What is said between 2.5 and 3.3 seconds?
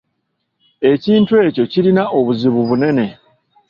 bunene.